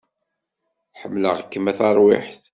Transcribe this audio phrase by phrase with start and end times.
[1.01, 2.37] Ḥemmleɣ-kem a tarwiḥṭ